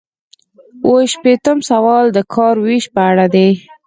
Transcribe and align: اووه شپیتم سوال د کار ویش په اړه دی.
اووه 0.85 1.03
شپیتم 1.13 1.57
سوال 1.69 2.05
د 2.13 2.19
کار 2.33 2.55
ویش 2.65 2.85
په 2.93 3.01
اړه 3.09 3.25
دی. 3.35 3.49